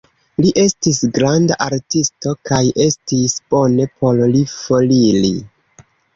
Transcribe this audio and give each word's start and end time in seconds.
Li 0.43 0.51
estis 0.61 1.01
granda 1.17 1.57
artisto, 1.65 2.33
kaj 2.51 2.63
estis 2.87 3.37
bone 3.53 3.87
por 4.01 4.25
li 4.35 4.43
foriri. 4.57 5.33